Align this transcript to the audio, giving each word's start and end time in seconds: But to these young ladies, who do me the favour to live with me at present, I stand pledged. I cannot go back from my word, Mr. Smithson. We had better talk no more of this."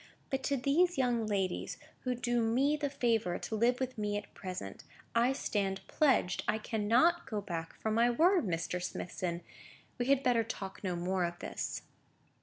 But 0.31 0.41
to 0.45 0.57
these 0.57 0.97
young 0.97 1.27
ladies, 1.27 1.77
who 2.05 2.15
do 2.15 2.41
me 2.41 2.75
the 2.75 2.89
favour 2.89 3.37
to 3.37 3.55
live 3.55 3.79
with 3.79 3.99
me 3.99 4.17
at 4.17 4.33
present, 4.33 4.83
I 5.13 5.31
stand 5.31 5.81
pledged. 5.85 6.43
I 6.47 6.57
cannot 6.57 7.27
go 7.27 7.39
back 7.39 7.75
from 7.79 7.93
my 7.93 8.09
word, 8.09 8.43
Mr. 8.47 8.81
Smithson. 8.81 9.41
We 9.99 10.07
had 10.07 10.23
better 10.23 10.43
talk 10.43 10.83
no 10.83 10.95
more 10.95 11.23
of 11.23 11.37
this." 11.37 11.83